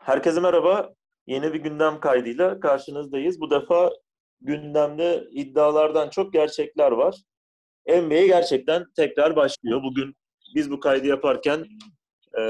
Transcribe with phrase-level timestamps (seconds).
[0.00, 0.94] Herkese merhaba.
[1.26, 3.40] Yeni bir gündem kaydıyla karşınızdayız.
[3.40, 3.90] Bu defa
[4.40, 7.16] gündemde iddialardan çok gerçekler var.
[7.86, 9.82] NBA gerçekten tekrar başlıyor.
[9.82, 10.16] Bugün
[10.54, 11.66] biz bu kaydı yaparken
[12.38, 12.42] e,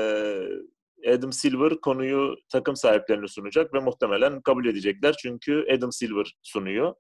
[1.08, 5.16] Adam Silver konuyu takım sahiplerine sunacak ve muhtemelen kabul edecekler.
[5.22, 6.94] Çünkü Adam Silver sunuyor.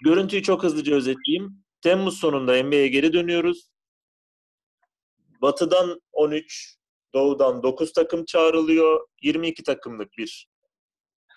[0.00, 1.64] Görüntüyü çok hızlıca özetleyeyim.
[1.80, 3.70] Temmuz sonunda NBA'ye geri dönüyoruz.
[5.42, 6.76] Batı'dan 13,
[7.16, 9.06] Doğu'dan 9 takım çağrılıyor.
[9.22, 10.48] 22 takımlık bir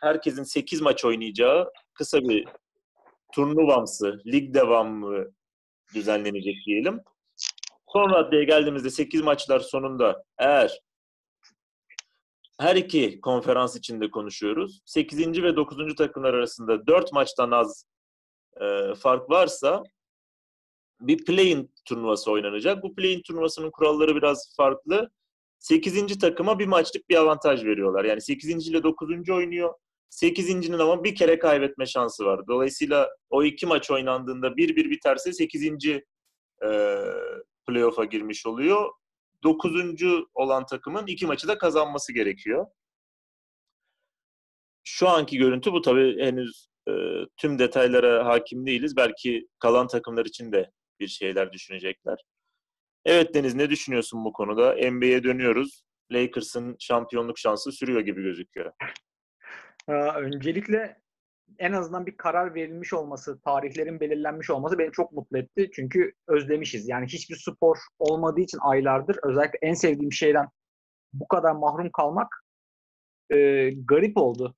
[0.02, 2.48] herkesin 8 maç oynayacağı kısa bir
[3.34, 5.32] turnuvamsı, lig devamlı
[5.96, 7.02] düzenlenecek diyelim.
[7.88, 10.80] Son raddeye geldiğimizde 8 maçlar sonunda eğer
[12.60, 14.82] her iki konferans içinde konuşuyoruz.
[14.86, 15.44] 8.
[15.44, 15.96] ve 9.
[15.96, 17.86] takımlar arasında 4 maçtan az
[18.62, 19.84] e, fark varsa
[21.02, 22.84] bir play-in turnuvası oynanacak.
[22.84, 25.12] Bu play-in turnuvasının kuralları biraz farklı.
[25.59, 26.20] 8.
[26.20, 28.05] takıma bir maçlık bir avantaj veriyorlar.
[28.05, 28.68] Yani 8.
[28.68, 29.29] ile 9.
[29.29, 29.74] oynuyor.
[30.12, 32.48] 8.'nin ama bir kere kaybetme şansı var.
[32.48, 35.65] Dolayısıyla o iki maç oynandığında 1-1 biterse 8.
[35.65, 35.99] E,
[37.68, 38.90] playoff'a girmiş oluyor.
[39.43, 39.76] 9.
[40.34, 42.65] olan takımın iki maçı da kazanması gerekiyor.
[44.84, 46.91] Şu anki görüntü bu tabii henüz e,
[47.37, 48.96] tüm detaylara hakim değiliz.
[48.98, 52.18] Belki kalan takımlar için de bir şeyler düşünecekler.
[53.10, 54.91] Evet Deniz ne düşünüyorsun bu konuda?
[54.91, 55.84] NBA'ye dönüyoruz.
[56.12, 58.71] Lakers'ın şampiyonluk şansı sürüyor gibi gözüküyor.
[59.88, 61.02] Ee, öncelikle
[61.60, 65.69] en azından bir karar verilmiş olması, tarihlerin belirlenmiş olması beni çok mutlu etti.
[65.74, 66.90] Çünkü özlemişiz.
[66.90, 70.47] Yani hiçbir spor olmadığı için aylardır özellikle en sevdiğim şeyden
[71.13, 72.44] bu kadar mahrum kalmak
[73.30, 74.56] e, garip oldu.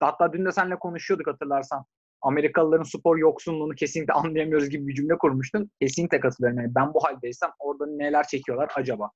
[0.00, 1.84] Hatta dün de seninle konuşuyorduk hatırlarsan.
[2.22, 5.70] Amerikalıların spor yoksunluğunu kesinlikle anlayamıyoruz gibi bir cümle kurmuştun.
[5.80, 6.58] Kesinlikle katılıyorum.
[6.58, 9.10] Yani ben bu haldeysem orada neler çekiyorlar acaba?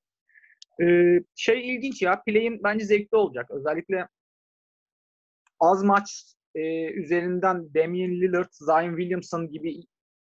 [0.81, 2.21] Ee, şey ilginç ya.
[2.27, 3.51] Play'in bence zevkli olacak.
[3.51, 4.07] Özellikle
[5.59, 9.83] az maç e, üzerinden Damian Lillard, Zion Williamson gibi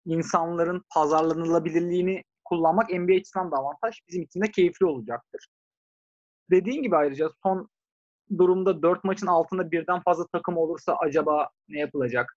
[0.04, 4.00] insanların pazarlanılabilirliğini kullanmak NBA açısından da avantaj.
[4.08, 5.46] Bizim için de keyifli olacaktır.
[6.50, 7.68] Dediğin gibi ayrıca son
[8.38, 12.36] durumda dört maçın altında birden fazla takım olursa acaba ne yapılacak?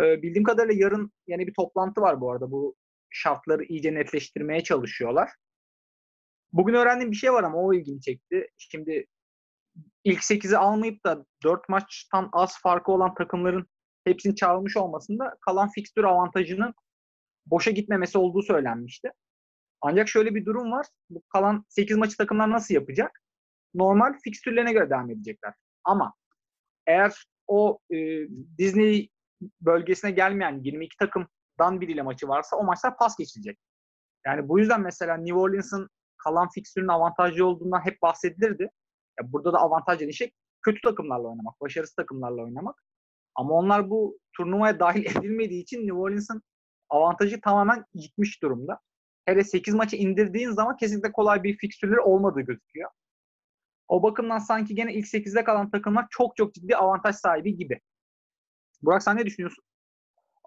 [0.00, 2.50] Ee, bildiğim kadarıyla yarın yeni bir toplantı var bu arada.
[2.50, 2.76] Bu
[3.10, 5.30] şartları iyice netleştirmeye çalışıyorlar.
[6.52, 8.48] Bugün öğrendiğim bir şey var ama o ilgimi çekti.
[8.58, 9.06] Şimdi
[10.04, 13.66] ilk 8'i almayıp da 4 maçtan az farkı olan takımların
[14.04, 16.74] hepsini çağırmış olmasında kalan fikstür avantajının
[17.46, 19.10] boşa gitmemesi olduğu söylenmişti.
[19.80, 20.86] Ancak şöyle bir durum var.
[21.10, 23.22] Bu kalan 8 maçı takımlar nasıl yapacak?
[23.74, 25.54] Normal fikstürlerine göre devam edecekler.
[25.84, 26.14] Ama
[26.86, 27.96] eğer o e,
[28.58, 29.08] Disney
[29.60, 33.58] bölgesine gelmeyen 22 takımdan biriyle maçı varsa o maçlar pas geçilecek.
[34.26, 38.70] Yani bu yüzden mesela New Orleans'ın kalan fikstürün avantajlı olduğundan hep bahsedilirdi.
[39.20, 42.82] Ya burada da avantaj şey kötü takımlarla oynamak, başarısız takımlarla oynamak.
[43.34, 46.42] Ama onlar bu turnuvaya dahil edilmediği için New Orleans'ın
[46.90, 48.80] avantajı tamamen gitmiş durumda.
[49.26, 52.90] Hele 8 maçı indirdiğin zaman kesinlikle kolay bir fikstürleri olmadığı gözüküyor.
[53.88, 57.80] O bakımdan sanki gene ilk 8'de kalan takımlar çok çok ciddi avantaj sahibi gibi.
[58.84, 59.64] Burak sen ne düşünüyorsun?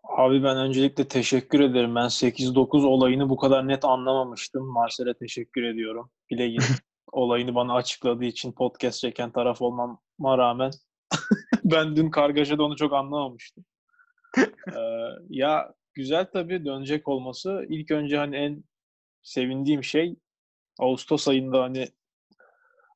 [0.04, 1.96] Abi ben öncelikle teşekkür ederim.
[1.96, 4.66] Ben 8-9 olayını bu kadar net anlamamıştım.
[4.68, 6.12] Marcel'e teşekkür ediyorum.
[6.30, 6.62] Bileğin
[7.12, 10.72] olayını bana açıkladığı için podcast çeken taraf olmama rağmen
[11.64, 13.66] ben dün kargaşada onu çok anlamamıştım.
[14.38, 14.80] ee,
[15.30, 17.66] ya güzel tabii dönecek olması.
[17.70, 18.64] İlk önce hani en
[19.24, 20.16] sevindiğim şey
[20.80, 21.88] Ağustos ayında hani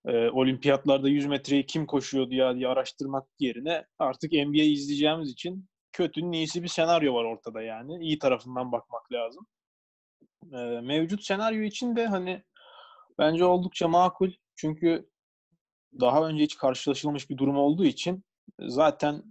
[0.06, 6.31] e, olimpiyatlarda 100 metreyi kim koşuyordu ya diye araştırmak yerine artık NBA izleyeceğimiz için kötünün
[6.31, 8.06] iyisi bir senaryo var ortada yani.
[8.06, 9.47] İyi tarafından bakmak lazım.
[10.53, 12.44] E, mevcut senaryo için de hani
[13.19, 14.31] bence oldukça makul.
[14.56, 15.09] Çünkü
[16.00, 18.23] daha önce hiç karşılaşılmış bir durum olduğu için
[18.59, 19.23] zaten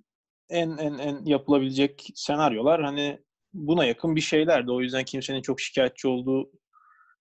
[0.48, 3.20] en en en yapılabilecek senaryolar hani
[3.54, 4.70] buna yakın bir şeylerdi.
[4.72, 6.50] O yüzden kimsenin çok şikayetçi olduğu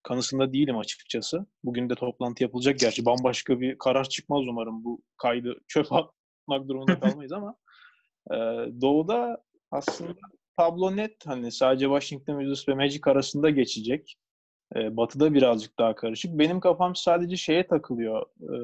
[0.03, 1.45] kanısında değilim açıkçası.
[1.63, 2.79] Bugün de toplantı yapılacak.
[2.79, 4.83] Gerçi bambaşka bir karar çıkmaz umarım.
[4.83, 7.55] Bu kaydı çöp atmak durumunda kalmayız ama
[8.31, 8.35] e,
[8.81, 10.13] Doğu'da aslında
[10.57, 11.25] tablo net.
[11.25, 14.17] Hani sadece Washington Wizards ve Magic arasında geçecek.
[14.75, 16.39] E, batı'da birazcık daha karışık.
[16.39, 18.25] Benim kafam sadece şeye takılıyor.
[18.41, 18.57] E,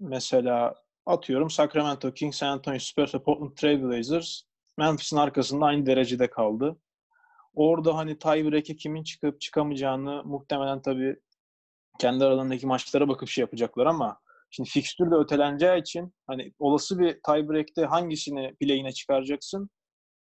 [0.00, 0.74] mesela
[1.06, 4.42] atıyorum Sacramento Kings, San Antonio Spurs ve Portland Trail Blazers
[4.78, 6.76] Memphis'in arkasında aynı derecede kaldı.
[7.54, 11.16] Orada hani tiebreak'e kimin çıkıp çıkamayacağını muhtemelen tabii
[11.98, 14.20] kendi aralarındaki maçlara bakıp şey yapacaklar ama
[14.50, 19.70] şimdi fikstür de öteleneceği için hani olası bir tiebreak'te hangisini play'ine çıkaracaksın?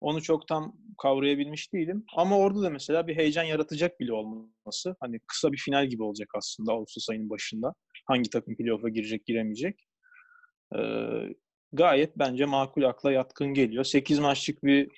[0.02, 2.06] Onu çok tam kavrayabilmiş değilim.
[2.16, 4.96] Ama orada da mesela bir heyecan yaratacak bile olması.
[5.00, 7.74] Hani kısa bir final gibi olacak aslında Ağustos ayının başında.
[8.06, 9.80] Hangi takım playoff'a girecek, giremeyecek.
[10.76, 10.80] Ee,
[11.74, 13.84] gayet bence makul akla yatkın geliyor.
[13.84, 14.90] 8 maçlık bir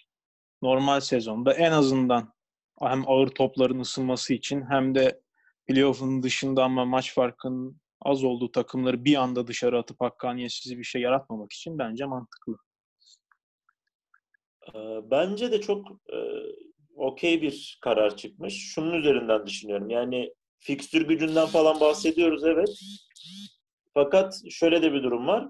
[0.62, 2.34] normal sezonda en azından
[2.82, 5.22] hem ağır topların ısınması için hem de
[5.68, 11.02] playoff'un dışında ama maç farkının az olduğu takımları bir anda dışarı atıp hakkaniyetsiz bir şey
[11.02, 12.58] yaratmamak için bence mantıklı.
[14.76, 14.80] Ee,
[15.12, 16.18] bence de çok e,
[16.96, 18.74] okey bir karar çıkmış.
[18.74, 19.90] Şunun üzerinden düşünüyorum.
[19.90, 22.70] Yani fikstür gücünden falan bahsediyoruz evet.
[23.94, 25.48] Fakat şöyle de bir durum var.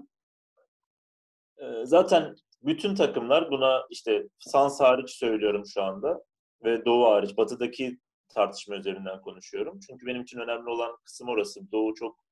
[1.58, 6.22] Ee, zaten bütün takımlar buna işte Sans hariç söylüyorum şu anda
[6.64, 7.98] ve Doğu hariç batıdaki
[8.28, 9.80] tartışma üzerinden konuşuyorum.
[9.86, 11.72] Çünkü benim için önemli olan kısım orası.
[11.72, 12.24] Doğu çok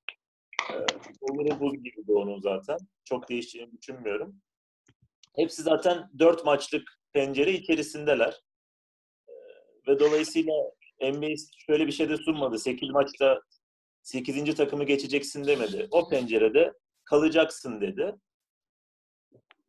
[0.71, 0.77] e,
[1.21, 2.79] Doğu'nun buz gibi Doğu'nun zaten.
[3.05, 4.37] Çok değişeceğini düşünmüyorum.
[5.37, 8.41] Hepsi zaten dört maçlık pencere içerisindeler.
[9.29, 9.33] E,
[9.89, 10.55] ve dolayısıyla
[11.03, 11.35] NBA
[11.67, 12.59] şöyle bir şey de sunmadı.
[12.59, 13.41] 8 maçta
[14.03, 14.55] 8.
[14.55, 15.89] takımı geçeceksin demedi.
[15.91, 16.73] O pencerede
[17.05, 18.15] kalacaksın dedi.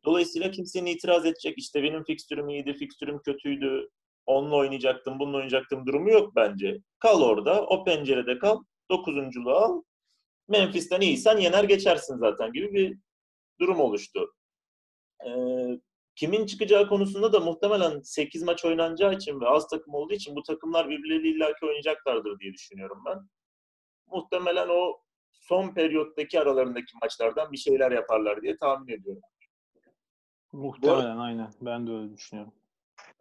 [0.04, 3.88] Dolayısıyla kimsenin itiraz edecek işte benim fikstürüm iyiydi, fikstürüm kötüydü,
[4.26, 6.78] onunla oynayacaktım, bununla oynayacaktım durumu yok bence.
[6.98, 9.82] Kal orada, o pencerede kal, dokuzunculuğu al.
[10.48, 12.98] Memphis'ten iyiysen yener geçersin zaten gibi bir
[13.60, 14.34] durum oluştu.
[15.26, 15.30] Ee,
[16.16, 20.42] kimin çıkacağı konusunda da muhtemelen 8 maç oynanacağı için ve az takım olduğu için bu
[20.42, 23.18] takımlar birbirleriyle illaki oynayacaklardır diye düşünüyorum ben.
[24.06, 25.00] Muhtemelen o
[25.32, 29.22] son periyottaki aralarındaki maçlardan bir şeyler yaparlar diye tahmin ediyorum.
[30.52, 31.50] Muhtemelen aynen.
[31.60, 32.52] Ben de öyle düşünüyorum.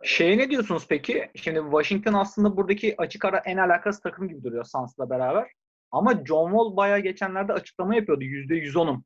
[0.03, 1.31] Şey ne diyorsunuz peki?
[1.35, 5.51] Şimdi Washington aslında buradaki açık ara en alakası takım gibi duruyor Suns'la beraber.
[5.91, 8.23] Ama John Wall bayağı geçenlerde açıklama yapıyordu.
[8.23, 9.03] %110'um.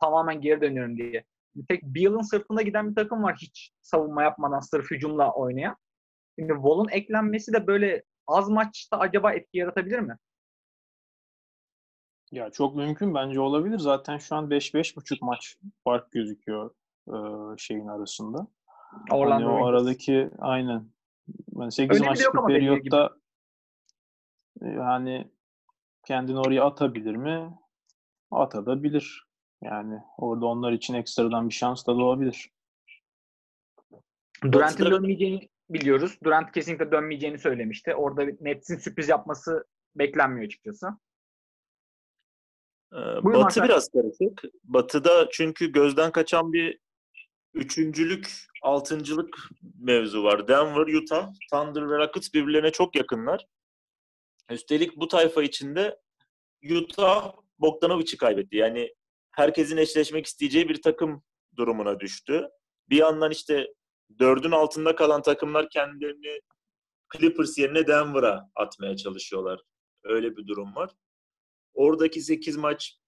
[0.00, 1.24] Tamamen geri dönüyorum diye.
[1.54, 5.76] Bir tek Beal'ın sırtında giden bir takım var hiç savunma yapmadan sırf hücumla oynayan.
[6.38, 10.16] Şimdi Wall'un eklenmesi de böyle az maçta acaba etki yaratabilir mi?
[12.32, 13.78] Ya çok mümkün bence olabilir.
[13.78, 16.70] Zaten şu an 5-5,5 maç fark gözüküyor
[17.08, 17.18] e,
[17.58, 18.46] şeyin arasında.
[19.10, 20.90] Orlando hani o aradaki aynen
[21.56, 23.16] yani 8 Önemi maçlık periyotta
[24.60, 25.30] yani
[26.06, 27.58] kendini oraya atabilir mi?
[28.30, 29.28] Atabilir.
[29.62, 32.50] Yani orada onlar için ekstradan bir şans da doğabilir.
[34.42, 36.18] Durant'in Batı'da- dönmeyeceğini biliyoruz.
[36.24, 37.94] Durant kesinlikle dönmeyeceğini söylemişti.
[37.94, 39.64] Orada Nets'in sürpriz yapması
[39.96, 40.88] beklenmiyor açıkçası.
[42.92, 43.68] Ee, Buyurun Batı Hakan.
[43.68, 44.42] biraz karışık.
[44.64, 46.78] Batı'da çünkü gözden kaçan bir
[47.54, 49.38] üçüncülük, altıncılık
[49.80, 50.48] mevzu var.
[50.48, 53.46] Denver, Utah, Thunder ve Rockets birbirlerine çok yakınlar.
[54.50, 55.98] Üstelik bu tayfa içinde
[56.70, 58.56] Utah Bogdanovic'i kaybetti.
[58.56, 58.94] Yani
[59.30, 61.22] herkesin eşleşmek isteyeceği bir takım
[61.56, 62.48] durumuna düştü.
[62.88, 63.74] Bir yandan işte
[64.18, 66.40] dördün altında kalan takımlar kendilerini
[67.16, 69.60] Clippers yerine Denver'a atmaya çalışıyorlar.
[70.04, 70.90] Öyle bir durum var.
[71.74, 72.98] Oradaki 8 maç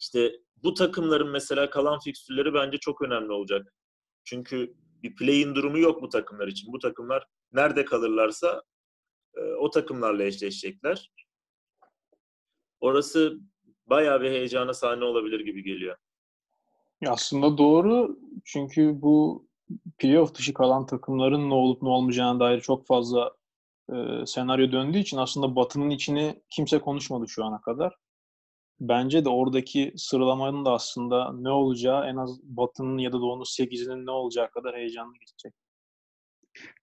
[0.00, 0.32] işte
[0.64, 3.74] bu takımların mesela kalan fikstürleri bence çok önemli olacak.
[4.24, 6.72] Çünkü bir play-in durumu yok bu takımlar için.
[6.72, 8.62] Bu takımlar nerede kalırlarsa
[9.36, 11.10] e, o takımlarla eşleşecekler.
[12.80, 13.38] Orası
[13.86, 15.96] bayağı bir heyecana sahne olabilir gibi geliyor.
[17.06, 19.46] Aslında doğru çünkü bu
[19.98, 23.32] playoff dışı kalan takımların ne olup ne olmayacağına dair çok fazla
[23.92, 27.94] e, senaryo döndüğü için aslında Batı'nın içini kimse konuşmadı şu ana kadar.
[28.80, 34.06] Bence de oradaki sıralamanın da aslında ne olacağı en az Batı'nın ya da Doğu'nun 8'inin
[34.06, 35.54] ne olacağı kadar heyecanlı geçecek.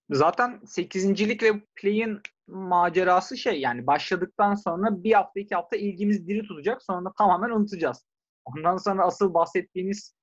[0.10, 1.41] Zaten 8.
[1.41, 7.05] ve play'in macerası şey yani başladıktan sonra bir hafta iki hafta ilgimiz diri tutacak sonra
[7.05, 8.05] da tamamen unutacağız.
[8.45, 10.15] Ondan sonra asıl bahsettiğiniz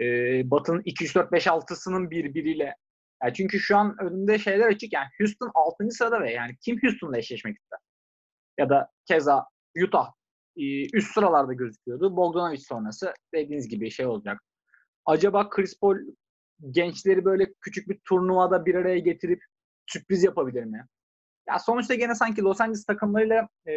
[0.00, 0.04] e,
[0.50, 2.76] Batı'nın 2, 3, 4, 5, 6'sının birbiriyle
[3.22, 5.90] yani çünkü şu an önünde şeyler açık yani Houston 6.
[5.90, 7.78] sırada ve yani kim Houston'la eşleşmek ister?
[8.58, 9.46] Ya da keza
[9.84, 10.12] Utah
[10.92, 12.16] üst sıralarda gözüküyordu.
[12.16, 14.42] Bogdanovic sonrası dediğiniz gibi şey olacak.
[15.06, 15.96] Acaba Chris Paul
[16.70, 19.42] gençleri böyle küçük bir turnuvada bir araya getirip
[19.86, 20.86] sürpriz yapabilir mi?
[21.48, 23.72] Ya sonuçta gene sanki Los Angeles takımlarıyla e,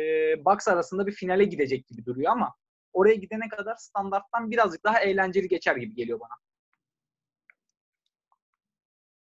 [0.45, 2.53] Bucks arasında bir finale gidecek gibi duruyor ama
[2.93, 6.35] oraya gidene kadar standarttan birazcık daha eğlenceli geçer gibi geliyor bana.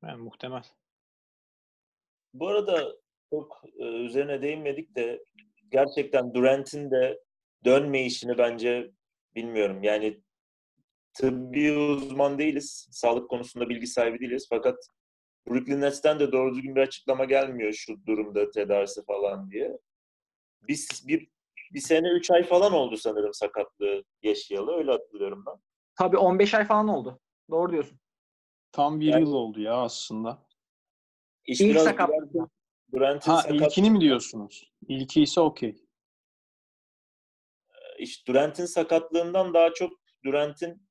[0.03, 0.63] Yani muhtemel.
[2.33, 2.95] Bu arada
[3.29, 5.25] çok e, üzerine değinmedik de
[5.71, 7.19] gerçekten Durant'in de
[7.65, 8.91] dönme işini bence
[9.35, 9.83] bilmiyorum.
[9.83, 10.21] Yani
[11.13, 12.87] tıbbi uzman değiliz.
[12.91, 14.47] Sağlık konusunda bilgi sahibi değiliz.
[14.49, 14.77] Fakat
[15.47, 19.77] Brooklyn Nets'ten de doğru düzgün bir açıklama gelmiyor şu durumda tedavisi falan diye.
[20.67, 21.27] Biz bir,
[21.73, 24.77] bir sene üç ay falan oldu sanırım sakatlığı yaşayalı.
[24.77, 25.55] Öyle hatırlıyorum ben.
[25.95, 27.19] Tabii 15 ay falan oldu.
[27.49, 27.99] Doğru diyorsun.
[28.71, 30.47] Tam bir Yani- yıl oldu ya aslında.
[31.45, 31.75] İş İlk.
[31.75, 32.47] Durant'in,
[32.93, 34.71] Durant'in Ha sakat, ilkini mi diyorsunuz?
[34.87, 35.75] İlki ise okey.
[37.99, 39.91] İş Durant'in sakatlığından daha çok
[40.25, 40.89] Durant'in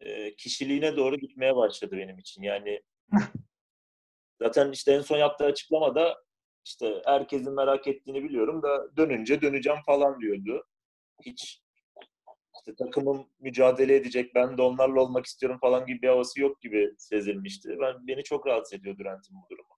[0.00, 2.42] e, kişiliğine doğru gitmeye başladı benim için.
[2.42, 2.82] Yani
[4.42, 6.24] zaten işte en son yaptığı açıklamada
[6.64, 10.66] işte herkesin merak ettiğini biliyorum da dönünce döneceğim falan diyordu.
[11.26, 11.62] Hiç
[12.58, 16.94] işte takımım mücadele edecek, ben de onlarla olmak istiyorum falan gibi bir havası yok gibi
[16.98, 17.76] sezilmişti.
[17.80, 19.68] Ben beni çok rahatsız ediyor Durant'in bu durumu.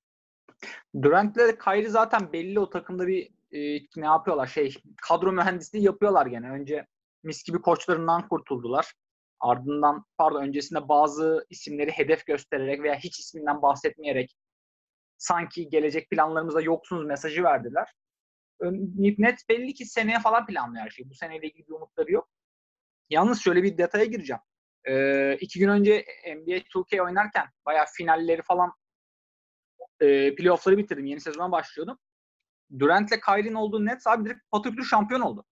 [1.02, 3.59] Durant'le Kyrie zaten belli o takımda bir e,
[3.97, 4.75] ne yapıyorlar şey
[5.09, 6.50] kadro mühendisliği yapıyorlar gene.
[6.50, 6.87] Önce
[7.23, 8.92] mis gibi koçlarından kurtuldular.
[9.40, 14.37] Ardından pardon öncesinde bazı isimleri hedef göstererek veya hiç isminden bahsetmeyerek
[15.19, 17.88] sanki gelecek planlarımızda yoksunuz mesajı verdiler.
[19.19, 21.11] Net belli ki seneye falan planlıyor her şey.
[21.11, 22.28] Bu seneyle ilgili bir umutları yok.
[23.11, 24.40] Yalnız şöyle bir detaya gireceğim.
[24.88, 26.04] Ee, iki gün önce
[26.37, 28.73] NBA 2K oynarken bayağı finalleri falan
[30.00, 31.07] e, playoff'ları bitirdim.
[31.07, 31.99] Yeni sezona başlıyordum.
[32.79, 35.45] Durant'le Kyrie'nin olduğu Nets abi direkt patır şampiyon oldu.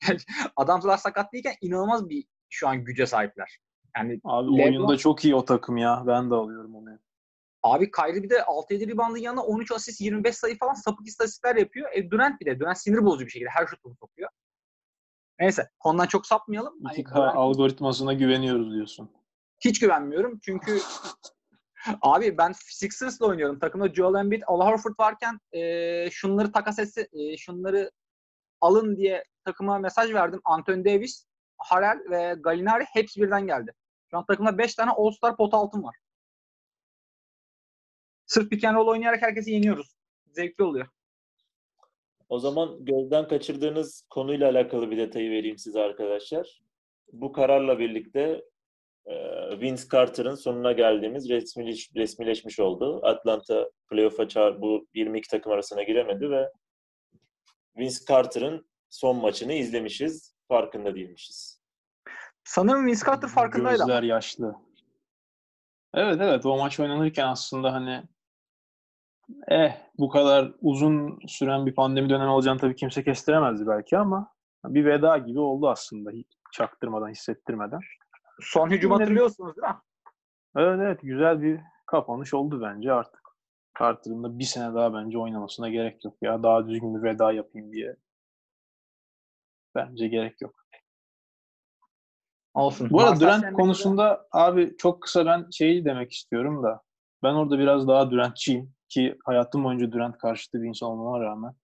[0.56, 3.58] Adamlar sakat değilken inanılmaz bir şu an güce sahipler.
[3.96, 6.04] Yani Abi LeBron- oyunda çok iyi o takım ya.
[6.06, 6.98] Ben de alıyorum onu.
[7.62, 11.90] abi Kyrie bir de 6-7 reboundın yanına 13 asist 25 sayı falan sapık istatistikler yapıyor.
[11.94, 12.60] E, Durant bir de.
[12.60, 14.30] Durant sinir bozucu bir şekilde her şutunu sokuyor.
[15.40, 16.74] Neyse konudan çok sapmayalım.
[16.84, 19.10] Hani 2K Durant- algoritmasına güveniyoruz diyorsun.
[19.64, 20.38] hiç güvenmiyorum.
[20.42, 20.78] Çünkü
[22.02, 23.58] abi ben Sixers'la oynuyorum.
[23.58, 27.90] Takımda Joel Embiid, Al Horford varken e, şunları takas etse, e, şunları
[28.60, 30.40] alın diye takıma mesaj verdim.
[30.44, 31.26] Anthony Davis,
[31.58, 33.72] Harrell ve Gallinari hepsi birden geldi.
[34.10, 35.96] Şu an takımda 5 tane All-Star pot altın var.
[38.26, 39.96] Sırf pick and roll oynayarak herkesi yeniyoruz.
[40.32, 40.86] Zevkli oluyor.
[42.28, 46.62] O zaman gözden kaçırdığınız konuyla alakalı bir detayı vereyim size arkadaşlar.
[47.12, 48.44] Bu kararla birlikte
[49.60, 53.00] Vince Carter'ın sonuna geldiğimiz resmileş, resmileşmiş oldu.
[53.02, 56.52] Atlanta playoff'a çağır, bu 22 takım arasına giremedi ve
[57.76, 60.34] Vince Carter'ın son maçını izlemişiz.
[60.48, 61.62] Farkında değilmişiz.
[62.44, 63.78] Sanırım Vince Carter farkındaydı.
[63.78, 64.54] Gözler yaşlı.
[65.94, 68.02] Evet evet o maç oynanırken aslında hani
[69.48, 74.32] eh bu kadar uzun süren bir pandemi dönemi olacağını tabii kimse kestiremezdi belki ama
[74.64, 77.80] bir veda gibi oldu aslında hiç çaktırmadan hissettirmeden.
[78.42, 79.78] Son hücum hatırlıyorsunuz değil mi?
[80.56, 83.20] Evet evet güzel bir kapanış oldu bence artık.
[83.78, 86.42] Carter'ın da bir sene daha bence oynamasına gerek yok ya.
[86.42, 87.96] Daha düzgün bir veda yapayım diye.
[89.74, 90.54] Bence gerek yok.
[92.54, 92.90] Olsun.
[92.90, 96.82] Bu arada Durant konusunda abi çok kısa ben şeyi demek istiyorum da
[97.22, 101.54] ben orada biraz daha Durant'çıyım ki hayatım boyunca Durant karşıtı bir insan olmama rağmen.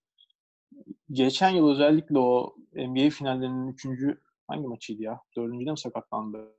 [1.11, 5.21] Geçen yıl özellikle o NBA finallerinin üçüncü hangi maçıydı ya?
[5.37, 6.57] Dördüncüde mi sakatlandı?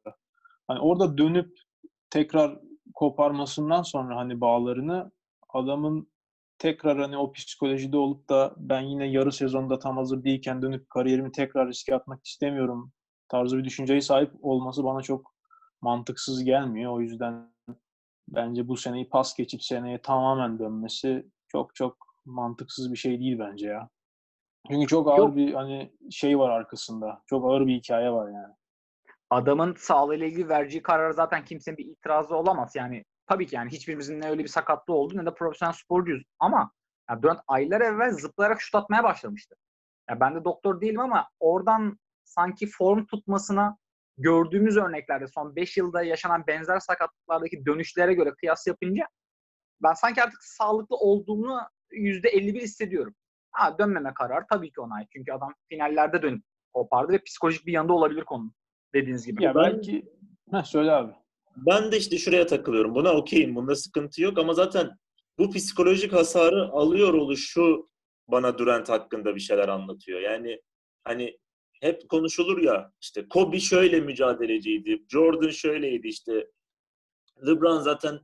[0.68, 1.58] Hani orada dönüp
[2.10, 2.60] tekrar
[2.96, 5.12] koparmasından sonra hani bağlarını
[5.50, 6.12] adamın
[6.58, 11.32] tekrar hani o psikolojide olup da ben yine yarı sezonda tam hazır değilken dönüp kariyerimi
[11.32, 12.92] tekrar riske atmak istemiyorum
[13.30, 15.36] tarzı bir düşünceye sahip olması bana çok
[15.82, 16.92] mantıksız gelmiyor.
[16.92, 17.54] O yüzden
[18.30, 23.68] bence bu seneyi pas geçip seneye tamamen dönmesi çok çok mantıksız bir şey değil bence
[23.68, 23.90] ya.
[24.68, 25.36] Çünkü çok ağır Yok.
[25.36, 27.22] bir hani şey var arkasında.
[27.26, 28.54] Çok ağır bir hikaye var yani.
[29.30, 32.76] adamın sağlığıyla ilgili vereceği karara zaten kimsenin bir itirazı olamaz.
[32.76, 36.24] Yani tabii ki yani hiçbirimizin ne öyle bir sakatlığı oldu ne de profesyonel sporcuyuz.
[36.40, 36.72] Ama
[37.10, 39.56] yani Durant aylar evvel zıplayarak şut atmaya başlamıştı.
[40.10, 43.78] Yani ben de doktor değilim ama oradan sanki form tutmasına
[44.18, 49.06] gördüğümüz örneklerde son 5 yılda yaşanan benzer sakatlıklardaki dönüşlere göre kıyas yapınca
[49.84, 51.60] ben sanki artık sağlıklı olduğunu
[51.92, 53.16] %51 hissediyorum.
[53.58, 55.06] Ha dönmeme kararı tabii ki onay.
[55.14, 58.54] Çünkü adam finallerde dönüp kopardı ve psikolojik bir yanında olabilir konunun
[58.94, 59.44] dediğiniz gibi.
[59.44, 60.06] Ya Ben- belki
[60.52, 61.14] Heh, söyle abi.
[61.56, 62.96] Ben de işte şuraya takılıyorum.
[62.96, 63.56] Buna okeyim.
[63.56, 64.90] Bunda sıkıntı yok ama zaten
[65.38, 67.90] bu psikolojik hasarı alıyor oluşu
[68.28, 70.20] bana Durant hakkında bir şeyler anlatıyor.
[70.20, 70.62] Yani
[71.04, 71.38] hani
[71.82, 76.48] hep konuşulur ya işte Kobe şöyle mücadeleciydi, Jordan şöyleydi işte.
[77.48, 78.20] LeBron zaten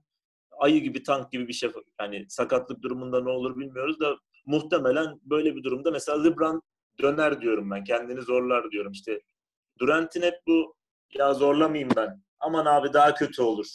[0.59, 1.71] ayı gibi tank gibi bir şey.
[2.01, 6.61] Yani sakatlık durumunda ne olur bilmiyoruz da muhtemelen böyle bir durumda mesela LeBron
[7.01, 7.83] döner diyorum ben.
[7.83, 8.91] Kendini zorlar diyorum.
[8.91, 9.21] İşte
[9.79, 10.75] Durant'in hep bu
[11.13, 12.23] ya zorlamayayım ben.
[12.39, 13.67] Aman abi daha kötü olur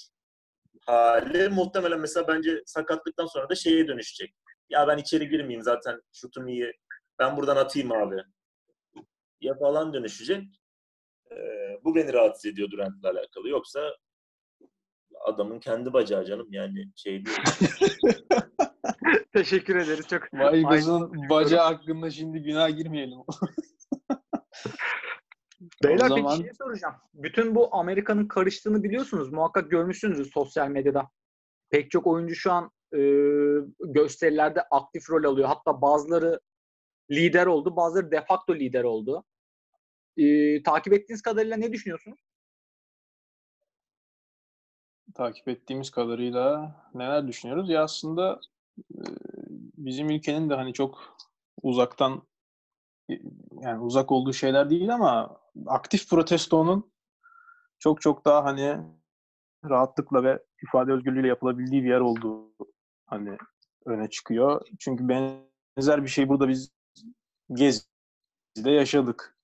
[0.89, 4.35] hali muhtemelen mesela bence sakatlıktan sonra da şeye dönüşecek.
[4.71, 6.73] Ya ben içeri girmeyeyim zaten şutum iyi.
[7.19, 8.17] Ben buradan atayım abi.
[9.41, 10.45] Ya falan dönüşecek.
[11.33, 13.49] Ee, bu beni rahatsız ediyor Durant'le alakalı.
[13.49, 13.97] Yoksa
[15.21, 17.39] adamın kendi bacağı canım yani şey değil.
[19.33, 20.35] Teşekkür ederiz çok.
[20.35, 23.19] Vaygos'un bacağı hakkında şimdi günah girmeyelim.
[25.85, 26.95] Beyler O zaman- peki şey soracağım.
[27.15, 29.33] Bütün bu Amerika'nın karıştığını biliyorsunuz.
[29.33, 31.09] Muhakkak görmüşsünüzdür sosyal medyada.
[31.71, 33.01] Pek çok oyuncu şu an e,
[33.81, 35.49] gösterilerde aktif rol alıyor.
[35.49, 36.41] Hatta bazıları
[37.11, 39.25] lider oldu, bazıları de facto lider oldu.
[40.17, 42.21] E, takip ettiğiniz kadarıyla ne düşünüyorsunuz?
[45.15, 47.71] takip ettiğimiz kadarıyla neler düşünüyoruz?
[47.71, 48.41] Ya aslında
[49.77, 51.17] bizim ülkenin de hani çok
[51.63, 52.23] uzaktan
[53.11, 53.15] e,
[53.63, 56.93] yani uzak olduğu şeyler değil ama aktif protestonun
[57.79, 58.79] çok çok daha hani
[59.65, 62.53] rahatlıkla ve ifade özgürlüğüyle yapılabildiği bir yer olduğu
[63.07, 63.37] hani
[63.87, 64.67] öne çıkıyor.
[64.79, 66.71] Çünkü benzer bir şey burada biz
[67.53, 69.39] Gezi'de yaşadık.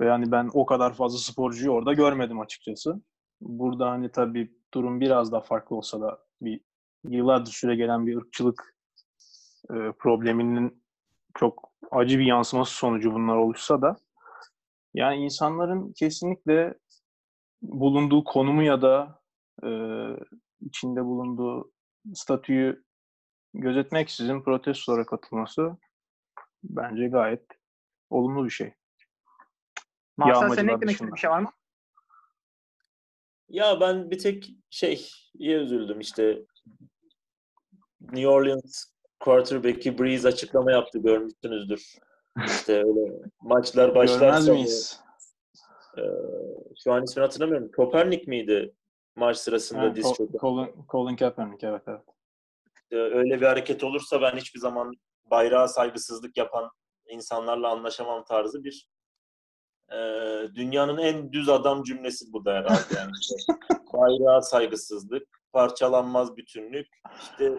[0.00, 3.00] Ve yani ben o kadar fazla sporcuyu orada görmedim açıkçası.
[3.40, 6.60] Burada hani tabii durum biraz daha farklı olsa da bir
[7.04, 8.73] yıllardır süre gelen bir ırkçılık
[9.70, 10.84] e, probleminin
[11.34, 13.96] çok acı bir yansıması sonucu bunlar oluşsa da
[14.94, 16.74] yani insanların kesinlikle
[17.62, 19.22] bulunduğu konumu ya da
[19.62, 19.68] e,
[20.60, 21.72] içinde bulunduğu
[22.14, 22.84] statüyü
[23.54, 25.76] gözetmeksizin protestolara katılması
[26.64, 27.46] bence gayet
[28.10, 28.74] olumlu bir şey.
[30.16, 31.50] Marcel senin eklemek istediğin bir şey var mı?
[33.48, 36.44] Ya ben bir tek şey iyi üzüldüm işte
[38.00, 38.93] New Orleans
[39.24, 41.98] quarterback'i Breeze açıklama yaptı görmüşsünüzdür.
[42.46, 45.00] İşte öyle maçlar başlarsa Görmez miyiz?
[45.98, 46.02] e,
[46.84, 47.70] şu an ismini hatırlamıyorum.
[47.76, 48.74] Kopernik miydi
[49.16, 50.12] maç sırasında Ha, diz?
[50.40, 52.00] Colin, Colin Kaepernick evet evet.
[52.90, 54.92] E, öyle bir hareket olursa ben hiçbir zaman
[55.24, 56.70] bayrağa saygısızlık yapan
[57.08, 58.88] insanlarla anlaşamam tarzı bir
[59.92, 59.98] e,
[60.54, 63.10] dünyanın en düz adam cümlesi bu da herhalde yani.
[63.20, 63.34] İşte
[63.92, 66.86] bayrağa saygısızlık, parçalanmaz bütünlük,
[67.22, 67.52] işte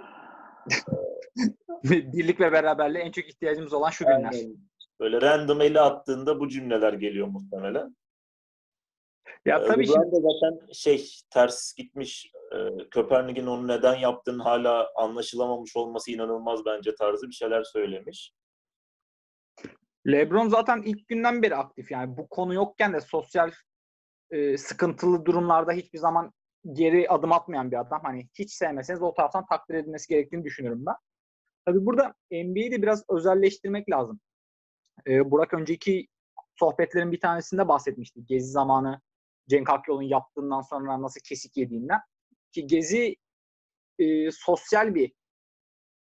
[1.84, 4.32] Birlik ve beraberliğe en çok ihtiyacımız olan şu günler.
[4.34, 4.58] aynen
[5.00, 7.96] böyle random eli attığında bu cümleler geliyor muhtemelen.
[9.46, 12.32] Ya Ee, tabii şimdi zaten şey ters gitmiş.
[12.54, 18.34] Ee, Köpernik'in onu neden yaptığını hala anlaşılamamış olması inanılmaz bence tarzı bir şeyler söylemiş.
[20.08, 21.92] LeBron zaten ilk günden beri aktif.
[21.92, 23.52] Yani bu konu yokken de sosyal
[24.32, 26.32] e, sıkıntılı durumlarda hiçbir zaman
[26.74, 28.02] geri adım atmayan bir adam.
[28.04, 30.96] Hani hiç sevmeseniz o taraftan takdir edilmesi gerektiğini düşünüyorum ben.
[31.66, 34.20] Tabii burada NBA'yi de biraz özelleştirmek lazım.
[35.08, 36.08] E, Burak önceki
[36.60, 38.26] sohbetlerin bir tanesinde bahsetmişti.
[38.26, 39.02] Gezi zamanı
[39.50, 42.00] Cenk Akyol'un yaptığından sonra nasıl kesik yediğinden.
[42.52, 43.16] Ki Gezi
[44.00, 45.14] e, sosyal bir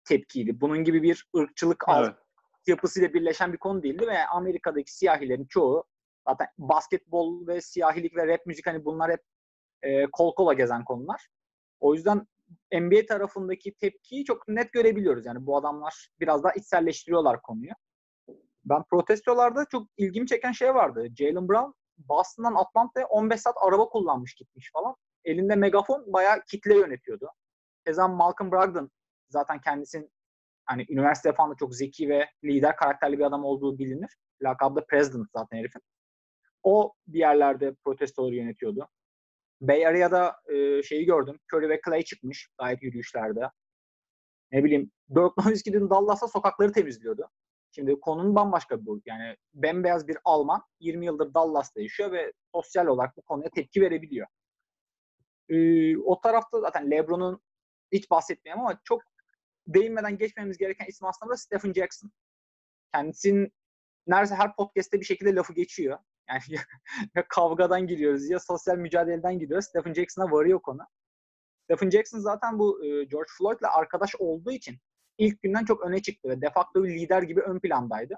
[0.05, 0.61] tepkiydi.
[0.61, 2.15] Bunun gibi bir ırkçılık Evet.
[2.67, 5.85] yapısıyla birleşen bir konu değildi ve Amerika'daki siyahilerin çoğu
[6.29, 9.21] zaten basketbol ve siyahilik ve rap müzik hani bunlar hep
[9.83, 11.29] e, kol kola gezen konular.
[11.81, 12.27] O yüzden
[12.73, 15.27] NBA tarafındaki tepkiyi çok net görebiliyoruz.
[15.27, 17.73] Yani bu adamlar biraz daha içselleştiriyorlar konuyu.
[18.65, 21.07] Ben protestolarda çok ilgimi çeken şey vardı.
[21.17, 24.95] Jalen Brown Boston'dan Atlanta'ya 15 saat araba kullanmış gitmiş falan.
[25.25, 27.29] Elinde megafon bayağı kitle yönetiyordu.
[27.87, 28.91] Keza Malcolm Brogdon
[29.29, 30.11] zaten kendisinin
[30.65, 34.17] hani üniversite falan da çok zeki ve lider karakterli bir adam olduğu bilinir.
[34.43, 35.83] Lakabı da President zaten herifin.
[36.63, 38.89] O bir yerlerde protestoları yönetiyordu.
[39.61, 41.39] Bay Area'da e, şeyi gördüm.
[41.55, 43.51] Curry ve Clay çıkmış gayet yürüyüşlerde.
[44.53, 47.31] Ne bileyim Dirk Nowitzki'nin Dallas'ta sokakları temizliyordu.
[47.73, 49.11] Şimdi konunun bambaşka bir boyutu.
[49.11, 54.27] Yani bembeyaz bir Alman 20 yıldır Dallas'ta yaşıyor ve sosyal olarak bu konuya tepki verebiliyor.
[55.49, 57.41] Ee, o tarafta zaten LeBron'un
[57.93, 59.03] hiç bahsetmeyeyim ama çok
[59.67, 62.11] değinmeden geçmemiz gereken isim aslında Stephen Jackson.
[62.93, 63.53] Kendisinin
[64.07, 65.99] neredeyse her podcast'te bir şekilde lafı geçiyor.
[66.31, 66.61] Yani
[67.15, 69.67] ya, kavgadan giriyoruz ya sosyal mücadeleden gidiyoruz.
[69.67, 70.81] Stephen Jackson'a varıyor konu.
[71.65, 74.77] Stephen Jackson zaten bu e, George Floyd'la arkadaş olduğu için
[75.19, 78.15] ilk günden çok öne çıktı ve de facto bir lider gibi ön plandaydı.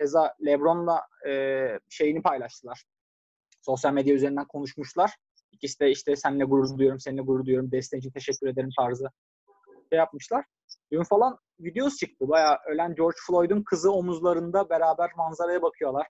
[0.00, 2.84] Keza LeBron'la e, şeyini paylaştılar.
[3.60, 5.16] Sosyal medya üzerinden konuşmuşlar.
[5.52, 9.08] İkisi de işte seninle gurur duyuyorum, seninle gurur duyuyorum, desteğin için teşekkür ederim tarzı
[9.90, 10.44] şey yapmışlar.
[10.92, 12.28] Dün falan videosu çıktı.
[12.28, 16.06] Bayağı ölen George Floyd'un kızı omuzlarında beraber manzaraya bakıyorlar.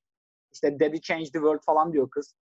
[0.52, 2.34] İşte Daddy Change the World falan diyor kız.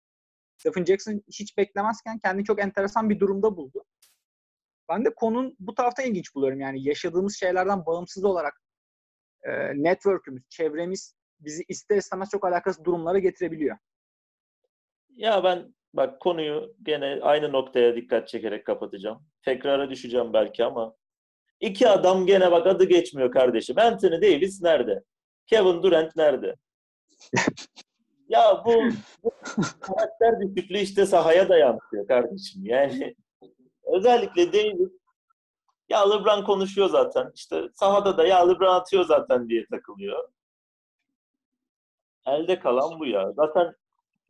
[0.58, 3.86] Stephen Jackson hiç beklemezken kendini çok enteresan bir durumda buldu.
[4.90, 6.60] Ben de konunun bu tarafta ilginç buluyorum.
[6.60, 8.62] Yani yaşadığımız şeylerden bağımsız olarak
[9.44, 9.52] e,
[9.84, 13.78] network'ümüz, çevremiz bizi ister istemez çok alakasız durumlara getirebiliyor.
[15.10, 19.26] Ya ben bak konuyu gene aynı noktaya dikkat çekerek kapatacağım.
[19.42, 20.96] Tekrara düşeceğim belki ama
[21.60, 23.80] iki adam gene bak adı geçmiyor kardeşim.
[23.80, 25.04] Anthony Davis nerede?
[25.46, 26.56] Kevin Durant nerede?
[28.30, 28.74] ya bu,
[29.24, 29.32] bu
[29.80, 32.66] karakter düşüklüğü işte sahaya da yansıyor kardeşim.
[32.66, 33.16] Yani
[33.84, 34.92] özellikle Davis
[35.90, 37.32] ya LeBron konuşuyor zaten.
[37.36, 40.30] İşte sahada da ya LeBron atıyor zaten diye takılıyor.
[42.28, 43.32] Elde kalan bu ya.
[43.32, 43.76] Zaten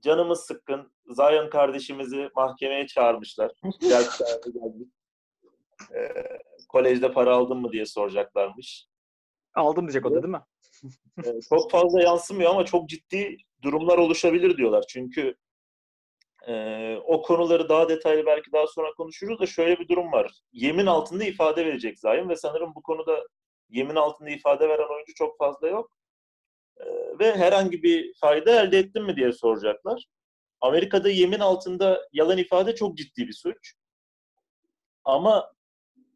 [0.02, 0.92] canımız sıkkın.
[1.10, 3.52] Zion kardeşimizi mahkemeye çağırmışlar.
[3.82, 4.88] Gel çağırdı geldik.
[5.96, 8.88] Ee, kolejde para aldın mı diye soracaklarmış.
[9.56, 10.42] Aldım diyecek o da değil mi?
[11.26, 14.86] Ee, çok fazla yansımıyor ama çok ciddi durumlar oluşabilir diyorlar.
[14.90, 15.36] Çünkü
[16.48, 20.32] e, o konuları daha detaylı belki daha sonra konuşuruz da şöyle bir durum var.
[20.52, 23.28] Yemin altında ifade verecek Zion ve sanırım bu konuda
[23.70, 25.92] yemin altında ifade veren oyuncu çok fazla yok.
[26.78, 26.86] E,
[27.20, 30.06] ve herhangi bir fayda elde ettin mi diye soracaklar.
[30.62, 33.74] Amerika'da yemin altında yalan ifade çok ciddi bir suç.
[35.04, 35.54] Ama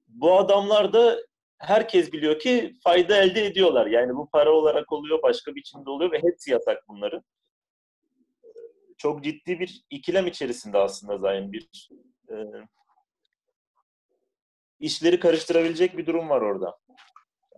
[0.07, 1.19] bu adamlar da
[1.63, 3.85] herkes biliyor ki fayda elde ediyorlar.
[3.85, 7.23] Yani bu para olarak oluyor, başka biçimde oluyor ve hepsi yasak bunların.
[8.97, 11.89] Çok ciddi bir ikilem içerisinde aslında Zayn bir
[12.29, 12.35] e,
[14.79, 16.77] işleri karıştırabilecek bir durum var orada.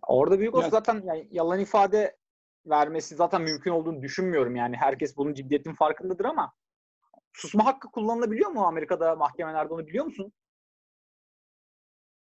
[0.07, 2.17] Orada büyük olsa zaten yani yalan ifade
[2.65, 4.55] vermesi zaten mümkün olduğunu düşünmüyorum.
[4.55, 6.53] Yani herkes bunun ciddiyetinin farkındadır ama
[7.33, 10.33] susma hakkı kullanılabiliyor mu Amerika'da mahkemelerde onu biliyor musun?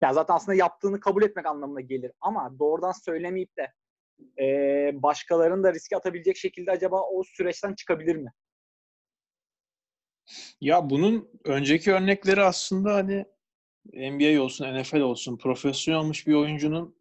[0.03, 3.73] Ya zaten aslında yaptığını kabul etmek anlamına gelir ama doğrudan söylemeyip de
[4.37, 8.31] eee başkalarını da riske atabilecek şekilde acaba o süreçten çıkabilir mi?
[10.61, 13.25] Ya bunun önceki örnekleri aslında hani
[13.93, 16.95] NBA olsun, NFL olsun profesyonel olmuş bir oyuncunun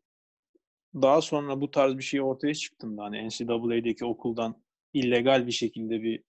[0.94, 6.22] daha sonra bu tarz bir şey ortaya çıktığında hani NCAA'deki okuldan illegal bir şekilde bir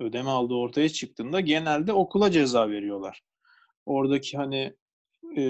[0.00, 3.22] ödeme aldığı ortaya çıktığında genelde okula ceza veriyorlar.
[3.86, 4.76] Oradaki hani
[5.36, 5.42] e,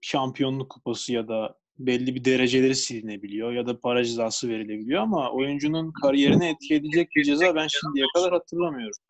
[0.00, 5.92] şampiyonluk kupası ya da belli bir dereceleri silinebiliyor ya da para cezası verilebiliyor ama oyuncunun
[6.02, 9.00] kariyerine etki edecek bir ceza ben şimdiye kadar hatırlamıyorum.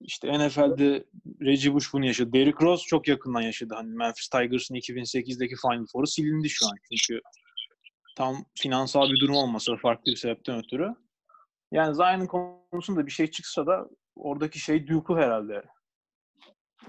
[0.00, 1.04] İşte NFL'de
[1.40, 2.32] Reggie Bush bunu yaşadı.
[2.32, 3.74] Derrick Rose çok yakından yaşadı.
[3.76, 6.72] Hani Memphis Tigers'ın 2008'deki Final Four'u silindi şu an.
[6.90, 7.20] Çünkü
[8.16, 10.94] tam finansal bir durum olmasa farklı bir sebepten ötürü.
[11.72, 15.62] Yani Zion'ın konusunda bir şey çıksa da oradaki şey Duke'u herhalde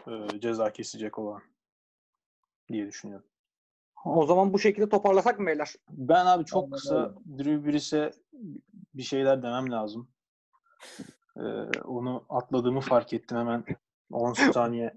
[0.08, 1.42] e, ceza kesecek olan
[2.72, 3.26] diye düşünüyorum.
[4.06, 5.76] O zaman bu şekilde toparlasak mı beyler?
[5.90, 8.12] Ben abi çok Aynen kısa Drew Brees'e
[8.94, 10.10] bir şeyler demem lazım.
[11.38, 11.42] Ee,
[11.84, 13.66] onu atladığımı fark ettim hemen
[14.12, 14.94] 10 saniye.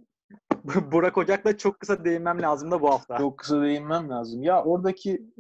[0.93, 3.19] Burak Ocak'la çok kısa değinmem lazım da bu hafta.
[3.19, 4.43] Çok kısa değinmem lazım.
[4.43, 5.33] Ya oradaki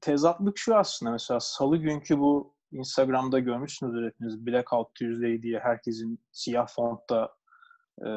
[0.00, 6.66] tezatlık şu aslında mesela salı günkü bu Instagram'da görmüşsünüzdür hepiniz Blackout Tuesday diye herkesin siyah
[6.68, 7.34] fontta
[7.98, 8.08] e,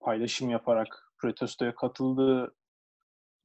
[0.00, 2.54] paylaşım yaparak protestoya katıldığı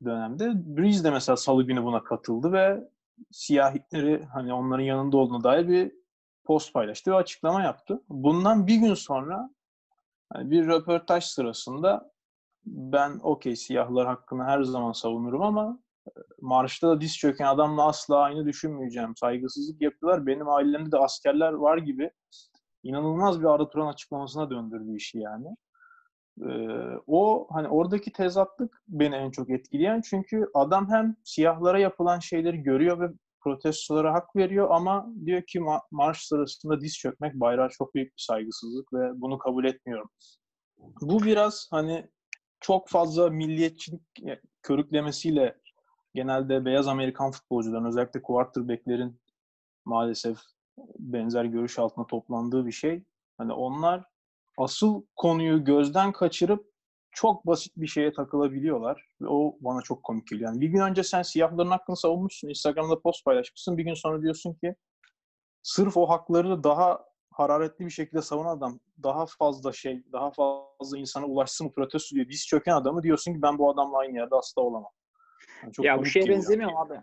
[0.06, 2.90] dönemde Breeze de mesela salı günü buna katıldı ve
[3.32, 5.92] siyahitleri hani onların yanında olduğuna dair bir
[6.44, 8.02] post paylaştı ve açıklama yaptı.
[8.10, 9.50] Bundan bir gün sonra
[10.34, 12.12] hani bir röportaj sırasında
[12.66, 18.18] ben okey siyahlar hakkını her zaman savunurum ama e, marşta da diz çöken adamla asla
[18.18, 19.16] aynı düşünmeyeceğim.
[19.16, 20.26] Saygısızlık yapıyorlar.
[20.26, 22.12] Benim ailemde de askerler var gibi
[22.84, 25.48] inanılmaz bir Arda Turan açıklamasına döndürdü işi yani.
[26.42, 32.58] Ee, o hani oradaki tezatlık beni en çok etkileyen çünkü adam hem siyahlara yapılan şeyleri
[32.58, 37.96] görüyor ve protestolara hak veriyor ama diyor ki ma- marş sırasında diz çökmek bayrağa çok
[37.96, 40.10] büyük bir saygısızlık ve bunu kabul etmiyorum.
[41.02, 42.10] Bu biraz hani
[42.60, 44.02] çok fazla milliyetçilik
[44.62, 45.58] körüklemesiyle
[46.16, 49.22] genelde beyaz Amerikan futbolcuların özellikle quarterback'lerin
[49.86, 50.38] maalesef
[51.00, 53.04] benzer görüş altında toplandığı bir şey.
[53.38, 54.04] Hani onlar
[54.58, 56.74] asıl konuyu gözden kaçırıp
[57.12, 59.08] çok basit bir şeye takılabiliyorlar.
[59.22, 60.50] Ve o bana çok komik geliyor.
[60.50, 62.50] Yani bir gün önce sen siyahların hakkını savunmuşsun.
[62.50, 63.78] Instagram'da post paylaşmışsın.
[63.78, 64.76] Bir gün sonra diyorsun ki
[65.64, 71.26] sırf o hakları daha hararetli bir şekilde savunan adam daha fazla şey, daha fazla insana
[71.26, 72.30] ulaşsın protesto diyor.
[72.30, 74.92] Diz çöken adamı diyorsun ki ben bu adamla aynı yerde asla olamam.
[75.64, 77.00] Yani çok ya bu şeye benzemiyor abi?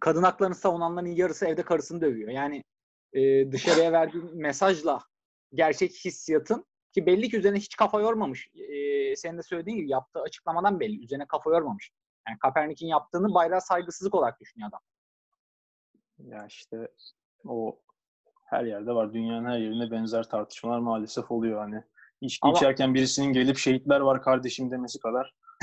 [0.00, 2.30] Kadın haklarını savunanların yarısı evde karısını dövüyor.
[2.30, 2.64] Yani
[3.12, 5.00] e, dışarıya verdiğin mesajla
[5.54, 8.50] gerçek hissiyatın ki belli ki üzerine hiç kafa yormamış.
[8.54, 11.04] E, senin de söylediğin gibi yaptığı açıklamadan belli.
[11.04, 11.90] Üzerine kafa yormamış.
[12.28, 14.80] Yani Kaepernick'in yaptığını bayrağa saygısızlık olarak düşünüyor adam.
[16.18, 16.88] Ya işte
[17.44, 17.80] o
[18.46, 19.12] her yerde var.
[19.14, 21.82] Dünyanın her yerinde benzer tartışmalar maalesef oluyor hani.
[22.20, 25.34] İçki Ama- içerken birisinin gelip şehitler var kardeşim demesi kadar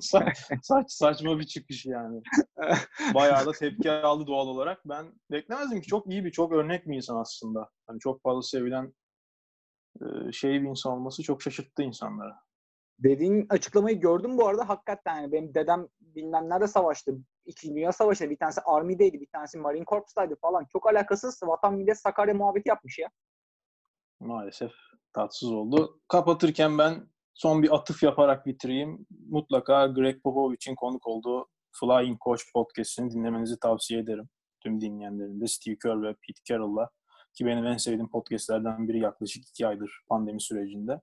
[0.00, 2.22] Sa- saç, saçma bir çıkış yani.
[3.14, 4.80] Bayağı da tepki aldı doğal olarak.
[4.84, 7.70] Ben beklemezdim ki çok iyi bir, çok örnek bir insan aslında.
[7.86, 8.92] Hani çok fazla sevilen
[10.32, 12.32] şey bir insan olması çok şaşırttı insanları.
[12.98, 14.68] Dediğin açıklamayı gördüm bu arada.
[14.68, 17.18] Hakikaten yani benim dedem bilmem nerede savaştı.
[17.46, 20.66] İkinci Dünya Savaşı'nda bir tanesi Army'deydi, bir tanesi Marine Corps'taydı falan.
[20.72, 23.10] Çok alakasız vatan millet Sakarya muhabbeti yapmış ya.
[24.20, 24.72] Maalesef
[25.12, 26.00] tatsız oldu.
[26.08, 29.06] Kapatırken ben son bir atıf yaparak bitireyim.
[29.28, 31.48] Mutlaka Greg Popovich'in konuk olduğu
[31.80, 34.28] Flying Coach podcast'ini dinlemenizi tavsiye ederim.
[34.62, 36.90] Tüm dinleyenlerin de Steve Kerr ve Pete Carroll'la
[37.34, 41.00] Ki benim en sevdiğim podcastlerden biri yaklaşık iki aydır pandemi sürecinde.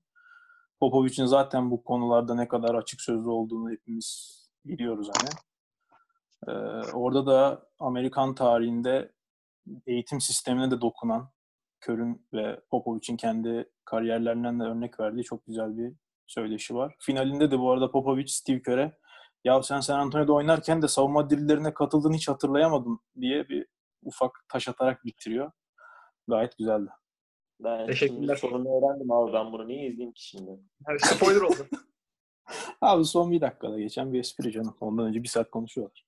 [0.80, 5.30] Popovic'in zaten bu konularda ne kadar açık sözlü olduğunu hepimiz biliyoruz hani.
[6.48, 9.12] Ee, orada da Amerikan tarihinde
[9.88, 11.30] eğitim sistemine de dokunan
[11.80, 15.94] Kör'ün ve Popovic'in kendi kariyerlerinden de örnek verdiği çok güzel bir
[16.28, 16.96] söyleşi var.
[17.00, 18.98] Finalinde de bu arada Popovic Steve Kerr'e
[19.44, 23.66] ya sen San Antonio'da oynarken de savunma drillerine katıldığını hiç hatırlayamadım diye bir
[24.04, 25.52] ufak taş atarak bitiriyor.
[26.30, 26.90] Gayet güzeldi.
[27.60, 28.36] Ben Teşekkürler.
[28.36, 29.34] sonunu öğrendim abi.
[29.34, 30.52] Ben bunu niye izleyeyim ki şimdi?
[30.90, 31.68] Evet, spoiler oldu.
[32.82, 34.76] Abi son bir dakikada geçen bir espri canım.
[34.82, 36.06] Ondan önce bir saat konuşuyorlar.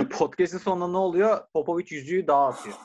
[0.10, 1.40] Podcast'in sonunda ne oluyor?
[1.52, 2.76] Popovic yüzüğü dağa atıyor.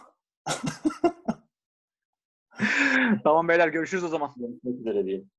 [3.24, 4.34] tamam beyler görüşürüz o zaman.
[4.38, 5.32] Görüşmek üzere diyeyim.